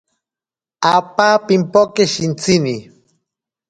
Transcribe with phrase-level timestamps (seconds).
[0.95, 2.75] Apa pimpoke shintsini.